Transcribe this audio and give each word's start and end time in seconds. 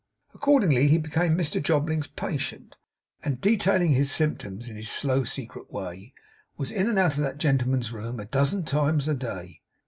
Accordingly, 0.33 0.87
he 0.87 0.97
became 0.97 1.37
Mr 1.37 1.61
Jobling's 1.61 2.07
patient; 2.07 2.75
and 3.23 3.39
detailing 3.39 3.91
his 3.91 4.11
symptoms 4.11 4.67
in 4.67 4.75
his 4.75 4.89
slow 4.89 5.17
and 5.19 5.29
secret 5.29 5.71
way, 5.71 6.15
was 6.57 6.71
in 6.71 6.89
and 6.89 6.97
out 6.97 7.17
of 7.17 7.21
that 7.23 7.37
gentleman's 7.37 7.91
room 7.91 8.19
a 8.19 8.25
dozen 8.25 8.63
times 8.63 9.07
a 9.07 9.13
day. 9.13 9.61